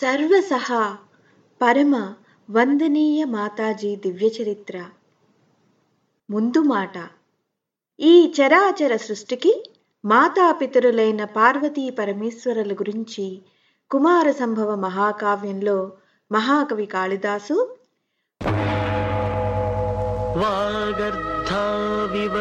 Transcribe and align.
సర్వసహ 0.00 0.96
పరమ 1.62 2.14
వందనీయ 2.50 3.24
మాతాజీ 3.24 3.96
దివ్యచరిత్ర. 3.96 4.84
ముందు 6.30 6.60
మాట. 6.60 6.92
ఈ 8.00 8.34
చరాచర 8.40 8.96
సృష్టికి 8.96 9.70
మాతాపితరులైన 10.04 11.24
పార్వతీ 11.24 11.90
పరమేశ్వరుల 11.90 12.72
గురించి 12.72 13.42
కుమార 13.90 14.30
సంభవ 14.30 14.74
మహాకావ్యంలో 14.74 15.92
మహాకవి 16.32 16.86
కాళిదాసు 16.86 17.76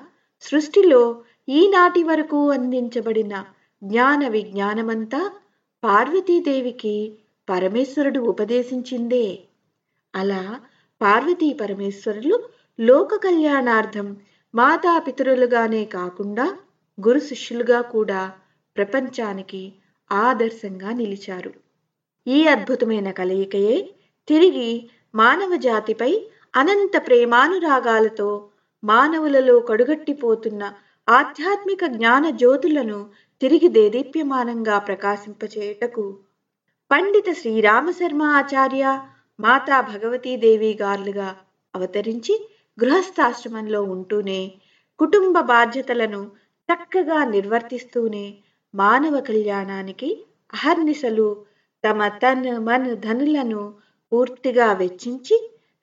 సృష్టిలో 0.42 1.02
ఈనాటి 1.48 2.02
వరకు 2.02 2.50
అందించబడిన 2.50 3.44
జ్ఞాన 3.82 4.28
విజ్ఞానమంతా 4.28 5.30
పార్వతీదేవికి 5.82 6.96
పరమేశ్వరుడు 7.48 8.20
ఉపదేశించిందే. 8.20 9.26
అలా 10.14 10.42
పార్వతీ 11.00 11.52
పరమేశ్వరులు 11.52 12.36
లోక 12.80 13.14
కళ్యాణార్థం 13.14 14.16
మాతాపితరులుగానే 14.54 15.84
కాకుండా 15.84 16.46
గురు 17.00 17.20
శిష్యులుగా 17.20 17.80
కూడా 17.80 18.20
ప్రపంచానికి 18.76 19.72
ఆదర్శంగా 20.20 20.92
నిలిచారు. 20.92 21.52
ఈ 22.26 22.46
అద్భుతమైన 22.46 23.10
కలయికయే 23.10 23.76
తిరిగి 24.28 24.70
మానవ 25.14 25.56
జాతిపై 25.56 26.12
అనంత 26.54 26.96
ప్రేమానురాగాలతో 27.06 28.28
మానవులలో 28.82 29.60
కడుగట్టిపోతున్న 29.60 30.62
ఆధ్యాత్మిక 31.08 31.84
జ్ఞాన 31.86 32.30
జ్యోతులను 32.30 32.98
తిరిగి 33.42 33.68
దేదీప్యమానంగా 33.68 34.78
ప్రకాశింపచేయుటకు 34.78 36.04
పండిత 36.90 37.32
శ్రీరామశర్మ 37.32 38.22
ఆచార్య 38.22 38.84
మాతా 39.38 39.80
భగవతీదేవి 39.80 40.78
గారులుగా 40.80 41.28
అవతరించి 41.74 42.34
గృహస్థాశ్రమంలో 42.78 43.82
ఉంటూనే 43.82 44.40
కుటుంబ 45.00 45.40
బాధ్యతలను 45.40 46.22
చక్కగా 46.68 47.24
నిర్వర్తిస్తూనే 47.24 48.26
మానవ 48.74 49.20
కళ్యాణానికి 49.20 50.10
అహర్నిశలు 50.52 51.28
తమ 51.84 52.08
తన్ 52.22 52.44
మన్ 52.60 52.96
ధనులను 52.96 53.62
పూర్తిగా 54.12 54.72
వెచ్చించి 54.72 55.36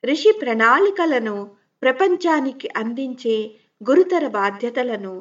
ఋషి 0.04 0.32
ప్రణాళికలను 0.32 1.36
ప్రపంచానికి 1.82 2.68
అందించే 2.76 3.36
గురుతర 3.82 4.26
బాధ్యతలను 4.28 5.14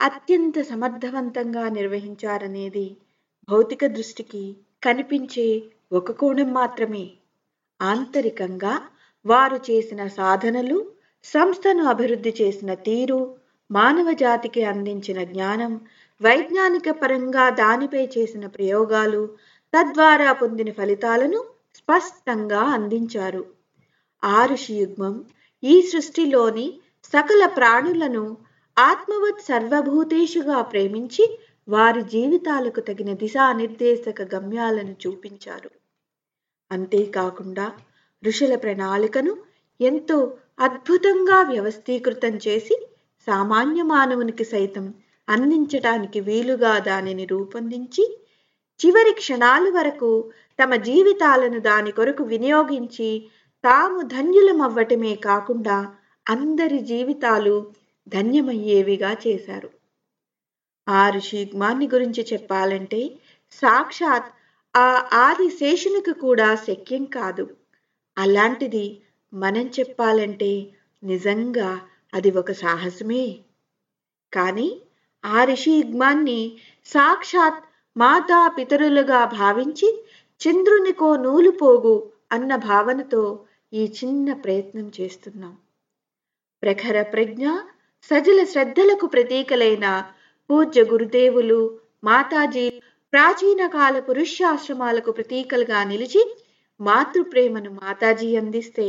అత్యంత 0.00 0.62
సమర్థవంతంగా 0.62 1.68
నిర్వహించారనేది 1.68 2.86
భౌతిక 3.48 3.86
దృష్టికి 3.86 4.44
కనిపించే 4.82 5.46
ఒక 5.92 6.12
కోణం 6.12 6.52
మాత్రమే. 6.52 7.04
ఆంతరికంగా 7.80 8.74
వారు 9.24 9.60
చేసిన 9.70 10.06
సాధనలు 10.08 10.78
సంస్థను 11.24 11.84
అభివృద్ధి 11.84 12.32
చేసిన 12.40 12.74
తీరు 12.74 13.20
మానవ 13.70 14.08
జాతికి 14.12 14.62
అందించిన 14.64 15.24
జ్ఞానం 15.24 15.72
వైజ్ఞానిక 16.20 16.90
పరంగా 16.90 17.50
దానిపై 17.50 18.06
చేసిన 18.06 18.46
ప్రయోగాలు 18.46 19.22
తద్వారా 19.72 20.32
పొందిన 20.32 20.72
ఫలితాలను 20.72 21.44
స్పష్టంగా 21.74 22.58
అందించారు. 22.58 23.42
ఆ 24.24 24.46
ఋషియుగ్మం 24.46 25.24
ఈ 25.62 25.82
సృష్టిలోని 25.82 26.80
సకల 27.12 27.46
ప్రాణులను 27.46 28.36
ఆత్మవత్ 28.78 29.42
సర్వభూతేషుగా 29.42 30.62
ప్రేమించి 30.62 31.38
వారి 31.68 32.02
జీవితాలకు 32.02 32.80
తగిన 32.80 33.12
దిశానిర్దేశక 33.12 34.22
గమ్యాలను 34.22 34.96
చూపించారు. 35.06 35.70
అంతేకాకుండా 36.70 37.66
ఋషుల 38.22 38.54
ప్రణాళికను 38.54 39.36
ఎంతో 39.80 40.18
అద్భుతంగా 40.58 41.42
వ్యవస్థీకృతం 41.42 42.36
చేసి 42.36 42.74
సామాన్య 43.26 43.82
మానవునికి 43.82 44.44
సైతం 44.44 44.94
అందించటానికి 45.28 46.20
వీలుగా 46.20 46.78
దానిని 46.78 47.24
రూపొందించి 47.24 48.04
చివరి 48.80 49.12
క్షణాల 49.12 49.70
వరకు 49.70 50.10
తమ 50.62 50.76
జీవితాలను 50.76 51.60
దాని 51.60 51.92
కొరకు 51.92 52.24
వినియోగించి 52.24 53.10
తాము 53.64 54.02
ధన్యులమవ్వటమే 54.02 55.14
కాకుండా 55.14 55.76
అందరి 56.26 56.78
జీవితాలు 56.78 57.72
ధన్యమయ్యేవిగా 58.08 59.16
చేశారు. 59.26 59.70
ఆ 60.88 61.10
ఋషి 61.10 61.38
యుగ్మాన్ని 61.38 61.88
గురించి 61.88 62.26
చెప్పాలంటే 62.32 63.00
సాక్షాత్ 63.52 64.30
ఆ 64.74 64.86
ఆది 65.12 65.48
శేషునికి 65.50 66.12
కూడా 66.20 66.54
శక్యం 66.54 67.04
కాదు. 67.04 67.44
అలాంటిది 68.16 68.86
మనం 69.32 69.66
చెప్పాలంటే 69.68 70.52
నిజంగా 71.02 71.70
అది 72.14 72.30
ఒక 72.30 72.52
సాహసమే. 72.52 73.24
కానీ 74.32 74.68
ఆ 75.24 75.44
ఋషి 75.44 75.72
యుగ్మాన్ని 75.72 76.40
సాక్షాత్ 76.86 77.60
మాతా 77.96 78.48
పితరులుగా 78.48 79.24
భావించి 79.32 79.88
చంద్రునికో 80.40 81.16
నూలు 81.16 81.50
పోగు 81.50 81.94
అన్న 82.32 82.56
భావనతో 82.56 83.22
ఈ 83.72 83.84
చిన్న 83.98 84.32
ప్రయత్నం 84.34 84.92
చేస్తున్నాం. 85.00 85.54
ప్రఖర 86.62 87.02
ప్రజ్ఞ 87.02 87.44
సజల 88.10 88.44
శ్రద్ధలకు 88.44 89.06
ప్రతీకలైన 89.06 89.86
పూజ్య 90.50 90.82
గురుదేవులు 90.82 91.60
మాతాజీ 92.04 92.66
ప్రాచీన 93.12 93.66
కాల 93.66 94.00
పురుషాశ్రమాలకు 94.00 95.12
ప్రతీకలుగా 95.12 95.84
నిలిచి 95.84 96.22
మాతృప్రేమను 96.80 97.70
మాతాజీ 97.70 98.36
అందిస్తే 98.36 98.88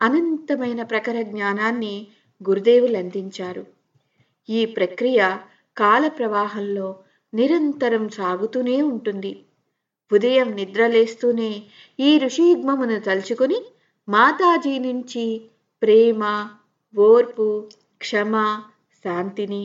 అనంతమైన 0.00 0.82
ప్రఖర 0.82 1.22
జ్ఞానాన్ని 1.22 1.94
గురుదేవులు 2.40 2.96
అందించారు. 2.96 3.64
ఈ 4.48 4.64
ప్రక్రియ 4.76 5.20
కాల 5.78 6.08
ప్రవాహంలో 6.08 6.88
నిరంతరం 7.32 8.04
సాగుతూనే 8.08 8.76
ఉంటుంది. 8.90 9.32
ఉదయం 10.10 10.48
నిద్రలేస్తూనే 10.56 11.50
ఈ 11.98 12.10
ఋషియుగ్మమును 12.18 12.98
తలుచుకుని 13.00 13.58
మాతాజీ 14.08 14.74
నుంచి 14.78 15.24
ప్రేమ 15.82 16.22
ఓర్పు 16.94 17.46
క్షమ 18.00 18.34
శాంతిని 19.04 19.64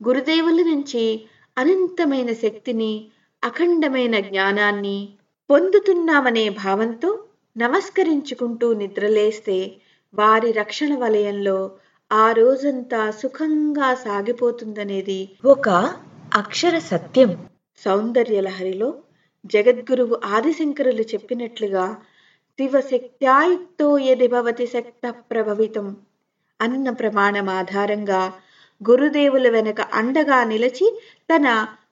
గురుదేవుల 0.00 0.60
నుంచి 0.62 1.04
అనంతమైన 1.56 2.30
శక్తిని 2.34 2.92
అఖండమైన 3.42 4.16
జ్ఞానాన్ని 4.20 4.98
పొందుతున్నామనే 5.50 6.46
భావంతో 6.62 7.10
నమస్కరించుకుంటూ 7.56 8.68
నిద్రలేస్తే 8.74 9.58
వారి 10.14 10.50
రక్షణ 10.52 10.92
వలయంలో 10.94 11.58
ఆ 12.14 12.24
రోజంతా 12.32 13.10
సుఖంగా 13.10 13.88
సాగిపోతుందనేది. 13.94 15.20
ఒక 15.44 15.68
అక్షర 16.32 16.78
సత్యం. 16.78 17.30
సౌందర్యలహరిలో 17.82 18.88
జగద్గురువు 19.44 20.16
ఆదిశంకరులు 20.24 21.02
చెప్పినట్లుగా 21.02 21.84
శివశక్త్యాయుక్తో 22.58 23.98
యది 23.98 24.28
భవతి 24.28 24.66
శక్త 24.66 25.04
ప్రభవితం 25.30 25.86
అన్న 26.60 26.90
ప్రమాణం 26.90 27.48
ఆధారంగా 27.50 28.20
గురుదేవుల 28.80 29.48
వెనక 29.48 29.80
అండగా 29.94 30.38
నిలిచి 30.44 30.86
తన 31.30 31.46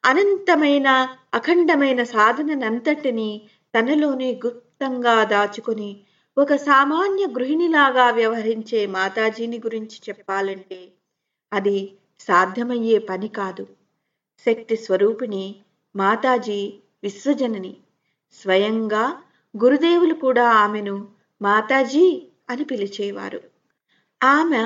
అనంతమైన 0.04 0.88
అఖండమైన 1.34 2.02
సాధననంతటిని 2.02 3.30
తనలోనే 3.74 4.30
గుప్తంగా 4.46 5.24
దాచుకొని 5.24 5.90
ఒక 6.36 6.56
సామాన్య 6.56 7.26
గృహిణిలాగా 7.26 8.10
వ్యవహరించే 8.10 8.86
మాతాజీని 8.86 9.58
గురించి 9.58 9.96
చెప్పాలంటే 10.06 10.78
అది 11.52 11.74
సాధ్యమయ్యే 12.20 12.98
పని 12.98 13.28
కాదు. 13.28 13.64
శక్తి 14.46 14.76
స్వరూపిణి 14.76 15.42
మాతాజీ 15.94 16.60
విశ్వజనని. 17.02 17.72
స్వయంగా 18.40 19.04
గురుదేవులు 19.54 20.14
కూడా 20.14 20.46
ఆమెను 20.62 20.96
మాతాజీ 21.40 22.06
అని 22.50 22.64
పిలిచేవారు. 22.64 23.40
ఆమె 24.20 24.62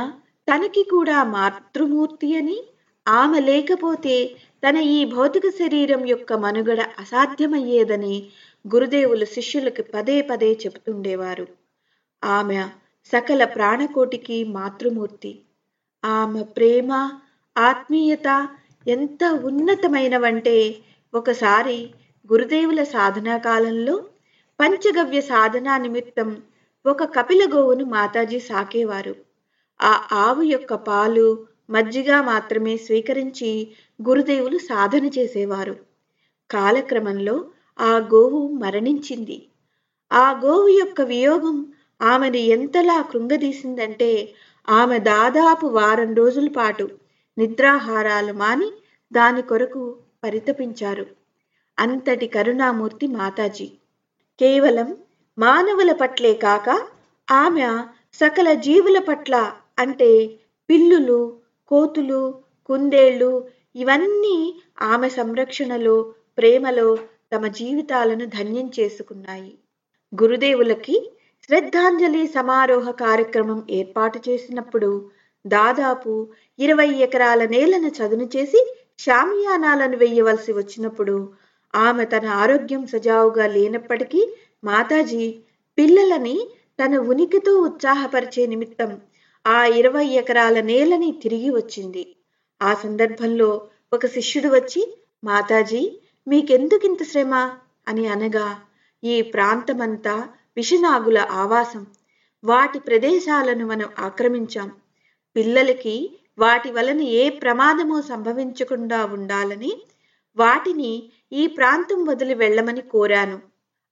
తనకి 0.48 0.84
కూడా 0.90 1.24
మాతృమూర్తి 1.34 2.36
అని 2.36 2.58
ఆమె 3.06 3.40
లేకపోతే 3.40 4.16
తన 4.62 4.76
ఈ 4.90 5.04
భౌతిక 5.06 5.48
శరీరం 5.58 6.06
యొక్క 6.06 6.32
మనుగడ 6.44 6.80
అసాధ్యమయ్యేదని 6.98 8.16
గురుదేవులు 8.74 9.24
శిష్యులకు 9.24 9.82
పదే 9.94 10.22
పదే 10.22 10.52
చెబుతుండేవారు. 10.52 11.46
ఆమె 12.24 12.68
సకల 13.12 13.44
ప్రాణకోటికి 13.44 14.44
మాతృమూర్తి. 14.44 15.38
ఆమె 16.04 16.42
ప్రేమ 16.42 16.90
ఆత్మీయత 17.58 18.48
ఎంత 18.88 19.24
ఉన్నతమైనవంటే 19.44 20.74
ఒకసారి 21.14 21.90
గురుదేవుల 22.32 22.82
సాధనా 22.82 23.38
కాలంలో 23.38 24.04
పంచగవ్య 24.60 25.20
సాధనా 25.20 25.78
నిమిత్తం 25.78 26.42
ఒక 26.86 27.04
కపిల 27.04 27.48
గోవును 27.54 27.84
మాతాజీ 27.84 28.40
సాకేవారు. 28.40 29.14
ఆ 29.82 30.08
ఆవు 30.12 30.42
యొక్క 30.42 30.74
పాలు 30.74 31.46
మజ్జిగ 31.70 32.20
మాత్రమే 32.20 32.76
స్వీకరించి 32.76 33.50
గురుదేవులు 34.08 34.58
సాధన 34.58 35.06
చేసేవారు. 35.06 35.76
కాలక్రమంలో 36.50 37.44
ఆ 37.78 37.98
గోవు 38.14 38.48
మరణించింది. 38.52 39.46
ఆ 40.12 40.40
గోవు 40.44 40.68
యొక్క 40.68 41.00
వియోగం 41.00 41.56
ఆమెను 42.02 42.36
ఎంతలా 42.36 43.02
కృంగదీసిందంటే 43.02 44.34
ఆమె 44.68 44.98
దాదాపు 44.98 45.66
వారం 45.66 46.14
రోజుల 46.14 46.48
పాటు 46.48 46.90
నిద్రాహారాలు 47.38 48.32
మాని 48.32 48.72
దాని 49.12 49.42
కొరకు 49.42 49.96
పరితపించారు. 50.24 51.06
అంతటి 51.78 52.26
కరుణామూర్తి 52.26 53.06
మాతాజీ. 53.06 53.66
కేవలం 54.40 54.96
మానవుల 55.38 55.92
పట్లే 55.92 56.34
కాక 56.34 56.68
ఆమె 57.30 57.68
సకల 58.14 58.52
జీవుల 58.54 58.98
పట్ల 58.98 59.52
అంటే 59.78 60.10
పిల్లులు 60.68 61.20
కోతులు 61.68 62.20
కుందేళ్ళు 62.66 63.48
ఇవన్నీ 63.76 64.60
ఆమె 64.82 65.08
సంరక్షణలో 65.08 66.14
ప్రేమలో 66.38 66.98
తమ 67.32 67.46
జీవితాలను 67.46 68.26
ధన్యం 68.26 68.70
చేసుకున్నాయి. 68.78 69.52
గురుదేవులకి 70.12 70.96
శ్రద్ధాంజలి 71.48 72.26
సమారోహ 72.26 72.90
కార్యక్రమం 72.90 73.66
ఏర్పాటు 73.70 74.18
చేసినప్పుడు 74.28 74.90
దాదాపు 75.44 76.12
ఇరవై 76.58 76.88
ఎకరాల 76.98 77.44
నేలను 77.46 77.88
చదును 77.88 78.26
చేసి 78.36 78.60
షామియానాలను 78.98 79.96
వెయ్యవలసి 79.96 80.52
వచ్చినప్పుడు 80.52 81.16
ఆమె 81.74 82.04
తన 82.04 82.26
ఆరోగ్యం 82.42 82.86
సజావుగా 82.86 83.46
లేనప్పటికీ 83.46 84.22
మాతాజీ 84.64 85.26
పిల్లలని 85.78 86.36
తన 86.80 86.98
ఉనికితో 87.06 87.52
ఉత్సాహపరిచే 87.60 88.46
నిమిత్తం 88.46 88.90
ఆ 89.44 89.66
ఇరవై 89.66 90.06
ఎకరాల 90.20 90.60
నేలని 90.60 91.18
తిరిగి 91.22 91.50
వచ్చింది. 91.50 92.04
ఆ 92.60 92.74
సందర్భంలో 92.74 93.50
ఒక 93.92 94.06
శిష్యుడు 94.06 94.48
వచ్చి 94.48 94.82
మాతాజీ 95.24 95.82
మీకెందుకింత 96.28 97.02
శ్రమ? 97.02 97.34
అని 97.88 98.06
అనగా 98.06 98.60
ఈ 99.04 99.22
ప్రాంతమంతా 99.22 100.28
విషనాగుల 100.56 101.18
ఆవాసం. 101.18 101.86
వాటి 102.44 102.78
ప్రదేశాలను 102.78 103.66
మనం 103.66 103.88
ఆక్రమించాం. 103.98 104.72
పిల్లలకి 105.36 106.18
వాటి 106.38 106.70
వలన 106.70 107.00
ఏ 107.00 107.28
ప్రమాదము 107.28 108.02
సంభవించకుండా 108.02 109.04
ఉండాలని 109.04 109.82
వాటిని 110.36 111.12
ఈ 111.32 111.46
ప్రాంతం 111.46 112.04
వదిలి 112.04 112.34
వెళ్ళమని 112.34 112.80
కోరాను. 112.80 113.38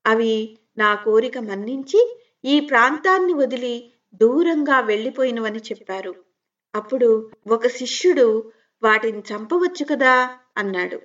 అవి 0.07 0.59
నా 0.79 0.95
కోరిక 0.95 1.39
మన్నించి 1.39 2.21
ఈ 2.45 2.61
ప్రాంతాన్ని 2.61 3.33
వదిలి 3.33 3.93
దూరంగా 4.15 4.81
వెళ్ళిపోయినవని 4.81 5.59
చెప్పారు. 5.59 6.15
అప్పుడు 6.75 7.31
ఒక 7.51 7.67
శిష్యుడు 7.67 8.53
వాటిని 8.83 9.19
చంపవచ్చు 9.19 9.87
కదా? 9.91 10.31
అన్నాడు. 10.57 11.01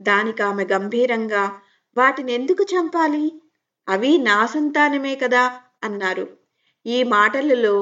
దానికి 0.00 0.42
ఆమె 0.42 0.64
గంభీరంగా 0.64 1.44
వాటిని 1.96 2.32
ఎందుకు 2.32 2.62
చంపాలి? 2.72 3.24
అవి 3.88 4.12
నా 4.20 4.38
సంతానమే 4.46 5.14
కదా 5.16 5.42
అన్నారు. 5.82 6.26
ఈ 6.86 6.98
మాటలలో 7.12 7.74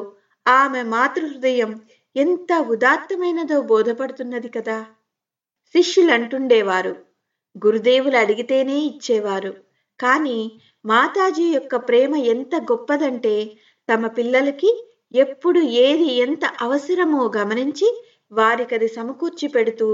ఆమె 0.47 0.81
మాతృహృదయం 0.93 1.70
ఎంత 2.17 2.53
ఉదాత్తమైనదో 2.75 3.59
బోధపడుతున్నది 3.70 4.50
కదా! 4.50 4.79
శిష్యులు 5.75 6.12
అంటుండేవారు 6.12 6.93
గురుదేవులు 7.56 8.17
అడిగితేనే 8.17 8.76
ఇచ్చేవారు. 8.91 9.53
కానీ 10.00 10.38
మాతాజీ 10.85 11.47
యొక్క 11.50 11.75
ప్రేమ 11.88 12.12
ఎంత 12.35 12.54
గొప్పదంటే 12.71 13.35
తమ 13.88 14.07
పిల్లలకి 14.16 14.71
ఎప్పుడు 15.14 15.61
ఏది 15.85 16.09
ఎంత 16.25 16.45
అవసరమో 16.61 17.23
గమనించి 17.37 17.88
వారికది 18.33 18.88
సమకూర్చి 18.88 19.47
పెడుతూ 19.49 19.88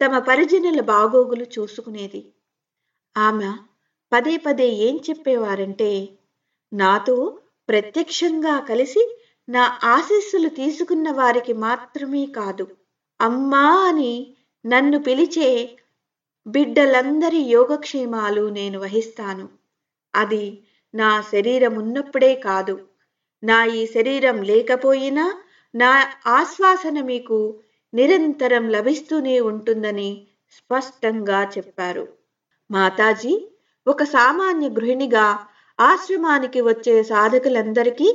తమ 0.00 0.18
పరిజనుల 0.18 0.80
బాగోగులు 0.80 1.46
చూసుకునేది. 1.58 2.20
ఆమె 3.16 3.50
పదే 4.12 4.36
పదే 4.36 4.68
ఏం 4.86 4.96
చెప్పేవారంటే 5.10 5.90
నాతో 6.72 7.16
ప్రత్యక్షంగా 7.68 8.60
కలిసి 8.60 9.02
నా 9.48 9.64
ఆశీస్సులు 9.84 10.48
తీసుకున్న 10.48 11.10
వారికి 11.10 11.52
మాత్రమే 11.52 12.26
కాదు 12.26 12.66
అమ్మా 13.20 13.66
అని 13.88 14.12
నన్ను 14.64 14.98
పిలిచే 14.98 15.48
బిడ్డలందరి 16.46 17.40
యోగక్షేమాలు 17.50 18.48
నేను 18.48 18.78
వహిస్తాను. 18.78 19.46
అది 20.14 20.44
నా 20.94 21.10
శరీరం 21.32 21.74
ఉన్నప్పుడే 21.78 22.34
కాదు 22.34 22.76
నా 23.42 23.64
ఈ 23.64 23.86
శరీరం 23.86 24.42
లేకపోయినా 24.42 25.24
నా 25.74 25.90
ఆశ్వాసన 26.26 27.00
మీకు 27.02 27.38
నిరంతరం 27.92 28.70
లభిస్తూనే 28.70 29.40
ఉంటుందని 29.40 30.26
స్పష్టంగా 30.52 31.50
చెప్పారు. 31.58 32.08
మాతాజీ 32.70 33.48
ఒక 33.86 34.04
సామాన్య 34.04 34.68
గృహిణిగా 34.68 35.26
ఆశ్రమానికి 35.78 36.60
వచ్చే 36.60 37.02
సాధకులందరికీ 37.02 38.08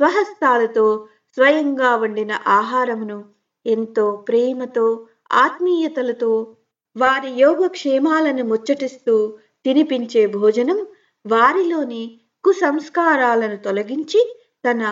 స్వహస్తాలతో 0.00 1.08
స్వయంగా 1.36 1.94
వండిన 1.96 2.32
ఆహారమును 2.32 3.24
ఎంతో 3.66 4.16
ప్రేమతో 4.28 5.08
ఆత్మీయతలతో 5.30 6.56
వారి 6.96 7.30
యోగక్షేమాలను 7.40 8.44
ముచ్చటిస్తూ 8.44 9.38
తినిపించే 9.64 10.26
భోజనం 10.26 10.78
వారిలోని 11.26 12.20
కుసంస్కారాలను 12.44 13.56
తొలగించి 13.56 14.20
తన 14.64 14.82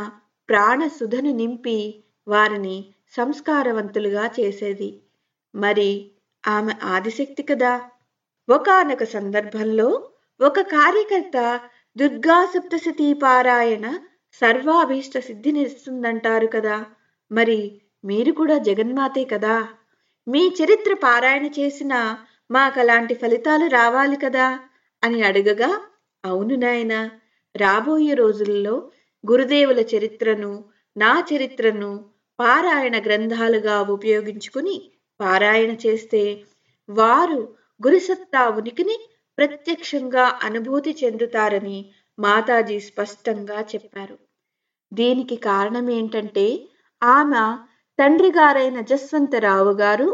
ప్రాణసుధను 0.49 1.33
నింపి 1.33 2.05
వారిని 2.27 2.94
సంస్కారవంతులుగా 3.17 4.31
చేసేది. 4.41 5.01
మరి 5.55 6.11
ఆమె 6.47 6.73
ఆదిశక్తి 6.83 7.43
కదా. 7.43 7.81
ఒకానొక 8.49 9.05
సందర్భంలో 9.05 10.09
ఒక 10.41 10.61
కార్యకర్త 10.61 11.61
దుర్గా 11.97 12.45
సప్తశతీ 12.45 13.13
పారాయణ 13.13 13.99
సర్వాభీష్ట 14.33 15.19
సిద్ధినిస్తుందంటారు 15.19 16.47
కదా. 16.47 16.87
మరి 17.33 17.81
మీరు 18.05 18.33
కూడా 18.33 18.59
జగన్మాతే 18.59 19.25
కదా. 19.25 19.69
మీ 20.29 20.57
చరిత్ర 20.63 20.95
పారాయణ 20.95 21.47
చేసిన 21.47 22.17
మాకలాంటి 22.51 23.15
ఫలితాలు 23.15 23.67
రావాలి 23.67 24.17
కదా 24.17 24.61
అని 25.05 25.23
అడగగా 25.23 25.81
అవును 26.25 26.55
నాయన 26.55 27.11
రాబోయే 27.57 28.15
రోజుల్లో 28.15 28.91
గురుదేవుల 29.31 29.81
చరిత్రను 29.81 30.65
నా 30.97 31.25
చరిత్రను 31.35 32.05
పారాయణ 32.39 32.97
గ్రంథాలుగా 32.99 33.81
ఉపయోగించుకుని 33.81 34.77
పారాయణ 35.21 35.73
చేస్తే 35.87 36.23
వారు 36.89 37.41
గురుసత్తా 37.87 38.49
ఉనికిని 38.49 38.97
ప్రత్యక్షంగా 39.39 40.25
అనుభూతి 40.43 40.93
చెందుతారని 40.93 41.79
మాతాజీ 42.19 42.81
స్పష్టంగా 42.81 43.61
చెప్పారు. 43.63 44.19
దీనికి 44.93 45.37
కారణం 45.37 45.91
ఏంటంటే 45.91 46.47
ఆమె 47.03 47.45
తండ్రి 47.99 48.31
గారైన 48.31 48.81
జస్వంతరావు 48.81 49.73
గారు 49.73 50.09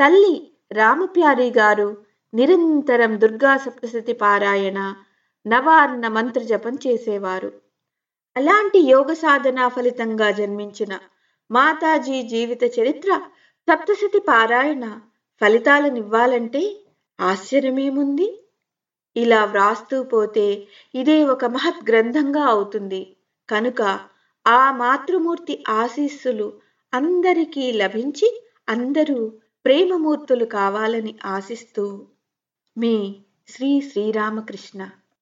తల్లి 0.00 0.34
రామప్యారి 0.72 1.50
గారు 1.50 1.88
నిరంతరం 2.32 3.12
దుర్గా 3.18 3.56
సప్తశతి 3.56 4.12
పారాయణ 4.12 4.78
నవార్ణ 5.46 6.08
మంత్ర 6.08 6.42
జపం 6.42 6.78
చేసేవారు. 6.86 7.50
అలాంటి 8.36 8.78
యోగ 8.78 9.12
సాధన 9.12 9.68
ఫలితంగా 9.68 10.30
జన్మించిన 10.30 10.92
మాతాజీ 11.50 12.22
జీవిత 12.22 12.62
చరిత్ర 12.80 13.20
సప్తశతి 13.68 14.18
పారాయణ 14.18 15.00
ఫలితాలనివ్వాలంటే 15.40 16.62
ఆశ్చర్యమేముంది? 17.20 18.40
ఇలా 19.16 19.44
వ్రాస్తూ 19.44 20.02
పోతే 20.02 20.68
ఇదే 20.94 21.24
ఒక 21.24 21.44
మహత్ 21.44 21.90
గ్రంథంగా 21.90 22.44
అవుతుంది. 22.44 23.16
కనుక 23.48 23.82
ఆ 24.46 24.70
మాతృమూర్తి 24.72 25.64
ఆశీస్సులు 25.68 26.60
అందరికీ 26.92 27.72
లభించి 27.72 28.28
అందరూ 28.68 29.32
ప్రేమమూర్తులు 29.64 30.44
కావాలని 30.44 31.18
ఆశిస్తూ 31.24 32.06
మీ 32.76 33.14
శ్రీ 33.48 33.80
శ్రీరామకృష్ణ. 33.80 34.82